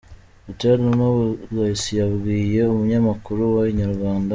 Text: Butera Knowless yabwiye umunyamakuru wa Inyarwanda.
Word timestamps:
Butera 0.45 0.83
Knowless 0.91 1.83
yabwiye 1.99 2.59
umunyamakuru 2.73 3.41
wa 3.55 3.63
Inyarwanda. 3.71 4.29